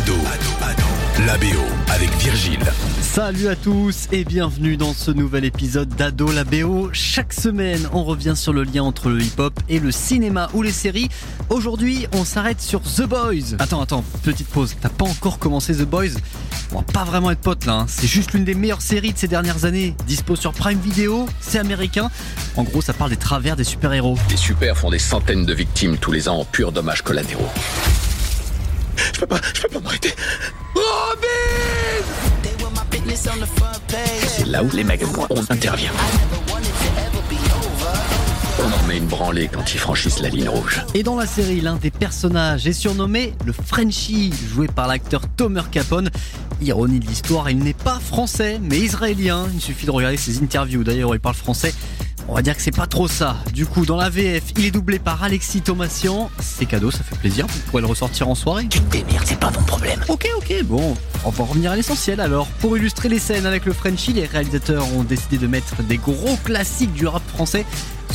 Ado, 0.00 0.14
la 1.26 1.36
BO 1.36 1.60
avec 1.88 2.08
Virgile. 2.16 2.64
Salut 3.02 3.48
à 3.48 3.54
tous 3.56 4.08
et 4.12 4.24
bienvenue 4.24 4.78
dans 4.78 4.94
ce 4.94 5.10
nouvel 5.10 5.44
épisode 5.44 5.90
d'Ado 5.90 6.32
la 6.32 6.44
BO. 6.44 6.88
Chaque 6.94 7.34
semaine, 7.34 7.86
on 7.92 8.02
revient 8.04 8.32
sur 8.34 8.54
le 8.54 8.62
lien 8.64 8.82
entre 8.82 9.10
le 9.10 9.20
hip-hop 9.20 9.52
et 9.68 9.78
le 9.78 9.90
cinéma 9.90 10.48
ou 10.54 10.62
les 10.62 10.72
séries. 10.72 11.10
Aujourd'hui, 11.50 12.06
on 12.12 12.24
s'arrête 12.24 12.62
sur 12.62 12.80
The 12.80 13.02
Boys. 13.02 13.56
Attends, 13.58 13.82
attends, 13.82 14.02
petite 14.22 14.48
pause. 14.48 14.74
T'as 14.80 14.88
pas 14.88 15.04
encore 15.04 15.38
commencé 15.38 15.74
The 15.74 15.82
Boys? 15.84 16.16
On 16.72 16.76
va 16.76 16.82
pas 16.82 17.04
vraiment 17.04 17.30
être 17.30 17.40
potes 17.40 17.66
là. 17.66 17.80
hein. 17.80 17.86
C'est 17.86 18.06
juste 18.06 18.32
l'une 18.32 18.44
des 18.44 18.54
meilleures 18.54 18.80
séries 18.80 19.12
de 19.12 19.18
ces 19.18 19.28
dernières 19.28 19.66
années. 19.66 19.94
Dispo 20.06 20.34
sur 20.34 20.54
Prime 20.54 20.80
Video, 20.80 21.26
c'est 21.42 21.58
américain. 21.58 22.10
En 22.56 22.62
gros, 22.62 22.80
ça 22.80 22.94
parle 22.94 23.10
des 23.10 23.18
travers 23.18 23.54
des 23.54 23.64
super-héros. 23.64 24.16
Les 24.30 24.38
super 24.38 24.78
font 24.78 24.88
des 24.88 24.98
centaines 24.98 25.44
de 25.44 25.52
victimes 25.52 25.98
tous 25.98 26.12
les 26.12 26.26
ans 26.30 26.38
en 26.38 26.44
purs 26.46 26.72
dommages 26.72 27.02
collatéraux. 27.02 27.50
Je 29.20 29.26
peux 29.26 29.36
pas, 29.36 29.40
je 29.52 29.60
peux 29.60 29.68
pas 29.68 29.80
m'arrêter. 29.80 30.14
C'est 34.28 34.46
là 34.46 34.62
où 34.64 34.70
les 34.72 34.82
moi, 34.82 35.26
on 35.28 35.42
intervient. 35.50 35.90
On 38.60 38.64
en 38.64 38.86
met 38.86 38.96
une 38.96 39.04
branlée 39.04 39.50
quand 39.52 39.74
ils 39.74 39.78
franchissent 39.78 40.20
la 40.20 40.30
ligne 40.30 40.48
rouge. 40.48 40.82
Et 40.94 41.02
dans 41.02 41.16
la 41.16 41.26
série, 41.26 41.60
l'un 41.60 41.76
des 41.76 41.90
personnages 41.90 42.66
est 42.66 42.72
surnommé 42.72 43.34
le 43.44 43.52
Frenchie, 43.52 44.32
joué 44.54 44.68
par 44.68 44.88
l'acteur 44.88 45.28
Tomer 45.36 45.68
Capone. 45.70 46.08
Ironie 46.62 47.00
de 47.00 47.06
l'histoire, 47.06 47.50
il 47.50 47.58
n'est 47.58 47.74
pas 47.74 48.00
français, 48.00 48.58
mais 48.62 48.78
israélien. 48.78 49.48
Il 49.52 49.60
suffit 49.60 49.84
de 49.84 49.90
regarder 49.90 50.16
ses 50.16 50.42
interviews. 50.42 50.82
D'ailleurs, 50.82 51.14
il 51.14 51.20
parle 51.20 51.34
français. 51.34 51.74
On 52.28 52.34
va 52.34 52.42
dire 52.42 52.56
que 52.56 52.62
c'est 52.62 52.74
pas 52.74 52.86
trop 52.86 53.08
ça. 53.08 53.36
Du 53.52 53.66
coup, 53.66 53.84
dans 53.84 53.96
la 53.96 54.08
VF, 54.08 54.44
il 54.56 54.64
est 54.64 54.70
doublé 54.70 54.98
par 54.98 55.22
Alexis 55.22 55.62
Thomasian. 55.62 56.30
C'est 56.40 56.66
cadeau, 56.66 56.90
ça 56.90 57.02
fait 57.02 57.16
plaisir. 57.16 57.46
Vous 57.46 57.58
pourrez 57.70 57.82
le 57.82 57.88
ressortir 57.88 58.28
en 58.28 58.34
soirée. 58.34 58.66
Tu 58.68 58.80
te 58.80 58.92
démerdes, 58.92 59.26
c'est 59.26 59.38
pas 59.38 59.50
mon 59.50 59.62
problème. 59.62 60.00
Ok, 60.08 60.28
ok, 60.36 60.62
bon, 60.64 60.96
on 61.24 61.30
va 61.30 61.44
revenir 61.44 61.72
à 61.72 61.76
l'essentiel 61.76 62.20
alors. 62.20 62.46
Pour 62.60 62.76
illustrer 62.76 63.08
les 63.08 63.18
scènes 63.18 63.46
avec 63.46 63.64
le 63.64 63.72
Frenchie, 63.72 64.12
les 64.12 64.26
réalisateurs 64.26 64.86
ont 64.94 65.02
décidé 65.02 65.38
de 65.38 65.46
mettre 65.46 65.82
des 65.82 65.98
gros 65.98 66.36
classiques 66.44 66.92
du 66.92 67.06
rap 67.06 67.22
français. 67.28 67.64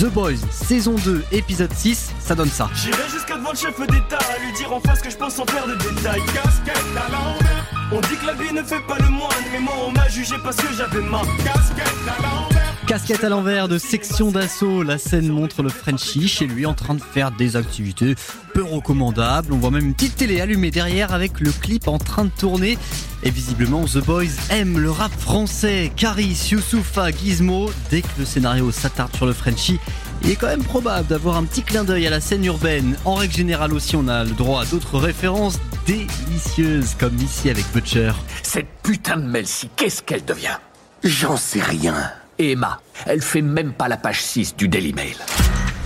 The 0.00 0.06
Boys, 0.06 0.36
saison 0.50 0.94
2, 0.96 1.24
épisode 1.32 1.72
6, 1.72 2.10
ça 2.20 2.34
donne 2.34 2.50
ça. 2.50 2.68
J'irai 2.74 3.08
jusqu'à 3.10 3.36
devant 3.36 3.52
le 3.52 3.56
chef 3.56 3.78
d'État 3.78 4.18
à 4.18 4.38
lui 4.44 4.52
dire 4.52 4.72
en 4.72 4.80
face 4.80 5.00
que 5.00 5.10
je 5.10 5.16
pense 5.16 5.34
sans 5.34 5.46
faire 5.46 5.66
de 5.66 5.74
détails. 5.74 6.22
Casquette 6.26 6.76
à 6.96 7.10
l'envers. 7.10 7.66
On 7.90 8.00
dit 8.00 8.16
que 8.20 8.26
la 8.26 8.34
vie 8.34 8.52
ne 8.52 8.62
fait 8.62 8.80
pas 8.86 8.98
le 8.98 9.08
moine, 9.08 9.30
mais 9.50 9.60
moi 9.60 9.74
on 9.86 9.92
m'a 9.92 10.08
jugé 10.08 10.34
parce 10.44 10.56
que 10.56 10.74
j'avais 10.76 11.00
ma 11.00 11.20
casquette 11.42 11.94
à 12.06 12.22
l'envers. 12.22 12.57
Casquette 12.88 13.22
à 13.22 13.28
l'envers 13.28 13.68
de 13.68 13.76
section 13.76 14.30
d'assaut, 14.30 14.82
la 14.82 14.96
scène 14.96 15.28
montre 15.28 15.62
le 15.62 15.68
Frenchie 15.68 16.26
chez 16.26 16.46
lui 16.46 16.64
en 16.64 16.72
train 16.72 16.94
de 16.94 17.02
faire 17.02 17.30
des 17.30 17.54
activités 17.54 18.14
peu 18.54 18.62
recommandables. 18.62 19.52
On 19.52 19.58
voit 19.58 19.70
même 19.70 19.84
une 19.84 19.92
petite 19.92 20.16
télé 20.16 20.40
allumée 20.40 20.70
derrière 20.70 21.12
avec 21.12 21.38
le 21.40 21.52
clip 21.52 21.86
en 21.86 21.98
train 21.98 22.24
de 22.24 22.30
tourner. 22.30 22.78
Et 23.22 23.30
visiblement, 23.30 23.84
The 23.84 23.98
Boys 23.98 24.32
aime 24.48 24.78
le 24.78 24.90
rap 24.90 25.12
français. 25.12 25.92
Caris, 25.96 26.48
Youssoufa, 26.50 27.10
Gizmo. 27.10 27.70
Dès 27.90 28.00
que 28.00 28.08
le 28.20 28.24
scénario 28.24 28.72
s'attarde 28.72 29.14
sur 29.14 29.26
le 29.26 29.34
Frenchie, 29.34 29.78
il 30.22 30.30
est 30.30 30.36
quand 30.36 30.46
même 30.46 30.64
probable 30.64 31.08
d'avoir 31.08 31.36
un 31.36 31.44
petit 31.44 31.62
clin 31.62 31.84
d'œil 31.84 32.06
à 32.06 32.10
la 32.10 32.22
scène 32.22 32.46
urbaine. 32.46 32.96
En 33.04 33.16
règle 33.16 33.34
générale 33.34 33.74
aussi, 33.74 33.96
on 33.96 34.08
a 34.08 34.24
le 34.24 34.30
droit 34.30 34.62
à 34.62 34.64
d'autres 34.64 34.98
références 34.98 35.60
délicieuses, 35.86 36.94
comme 36.98 37.18
ici 37.18 37.50
avec 37.50 37.70
Butcher. 37.74 38.12
Cette 38.42 38.68
putain 38.82 39.18
de 39.18 39.26
Melcy, 39.26 39.68
qu'est-ce 39.76 40.02
qu'elle 40.02 40.24
devient? 40.24 40.56
J'en 41.04 41.36
sais 41.36 41.60
rien. 41.60 41.94
Et 42.40 42.52
Emma, 42.52 42.80
elle 43.06 43.20
fait 43.20 43.42
même 43.42 43.72
pas 43.72 43.88
la 43.88 43.96
page 43.96 44.22
6 44.22 44.54
du 44.56 44.68
Daily 44.68 44.92
Mail. 44.92 45.16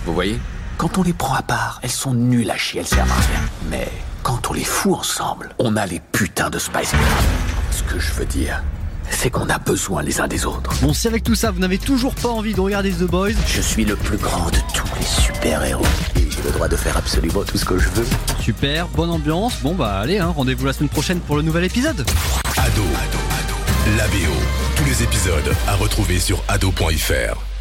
Vous 0.04 0.12
voyez 0.12 0.38
Quand 0.76 0.98
on 0.98 1.02
les 1.02 1.14
prend 1.14 1.34
à 1.34 1.42
part, 1.42 1.80
elles 1.82 1.90
sont 1.90 2.12
nulles 2.12 2.50
à 2.50 2.58
chier, 2.58 2.80
elles 2.80 2.86
servent 2.86 3.10
à 3.10 3.14
rien. 3.14 3.40
Mais 3.70 3.88
quand 4.22 4.50
on 4.50 4.52
les 4.52 4.64
fout 4.64 4.92
ensemble, 4.94 5.54
on 5.58 5.76
a 5.76 5.86
les 5.86 6.00
putains 6.12 6.50
de 6.50 6.58
Spice 6.58 6.90
Girls. 6.90 7.02
Ce 7.70 7.82
que 7.84 7.98
je 7.98 8.12
veux 8.12 8.26
dire, 8.26 8.62
c'est 9.08 9.30
qu'on 9.30 9.48
a 9.48 9.58
besoin 9.58 10.02
les 10.02 10.20
uns 10.20 10.28
des 10.28 10.44
autres. 10.44 10.74
Bon, 10.82 10.92
si 10.92 11.08
avec 11.08 11.24
tout 11.24 11.34
ça, 11.34 11.50
vous 11.50 11.58
n'avez 11.58 11.78
toujours 11.78 12.14
pas 12.14 12.28
envie 12.28 12.52
de 12.52 12.60
regarder 12.60 12.92
The 12.92 13.04
Boys, 13.04 13.30
Je 13.46 13.60
suis 13.62 13.86
le 13.86 13.96
plus 13.96 14.18
grand 14.18 14.50
de 14.50 14.58
tous 14.74 14.88
les 14.98 15.06
super-héros. 15.06 15.86
Et 16.16 16.30
j'ai 16.30 16.42
le 16.42 16.50
droit 16.50 16.68
de 16.68 16.76
faire 16.76 16.98
absolument 16.98 17.44
tout 17.44 17.56
ce 17.56 17.64
que 17.64 17.78
je 17.78 17.88
veux. 17.88 18.06
super, 18.40 18.88
bonne 18.88 19.10
ambiance. 19.10 19.54
Bon 19.62 19.74
bah 19.74 20.00
allez, 20.00 20.18
hein, 20.18 20.34
rendez-vous 20.36 20.66
la 20.66 20.74
semaine 20.74 20.90
prochaine 20.90 21.20
pour 21.20 21.36
le 21.36 21.42
nouvel 21.42 21.64
épisode. 21.64 22.04
Ado, 22.58 22.82
la 22.92 23.31
BO. 23.86 24.34
Tous 24.76 24.84
les 24.84 25.02
épisodes 25.02 25.54
à 25.66 25.74
retrouver 25.74 26.20
sur 26.20 26.42
ado.fr. 26.48 27.51